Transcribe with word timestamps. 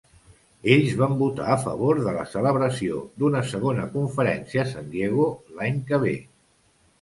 Ells 0.75 0.93
van 1.01 1.11
votar 1.17 1.49
a 1.55 1.57
favor 1.65 1.99
de 2.07 2.13
la 2.15 2.23
celebració 2.31 3.03
d'una 3.25 3.43
segona 3.51 3.85
conferència 3.93 4.65
a 4.65 4.67
San 4.73 4.89
Diego 4.97 5.29
l'any 5.61 5.79
que 5.93 6.03
ve. 6.07 6.17